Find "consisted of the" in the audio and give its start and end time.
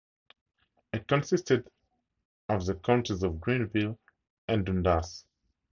1.07-2.73